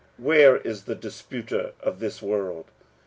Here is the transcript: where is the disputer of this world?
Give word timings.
where 0.17 0.57
is 0.57 0.85
the 0.85 0.95
disputer 0.95 1.73
of 1.79 1.99
this 1.99 2.23
world? 2.23 2.65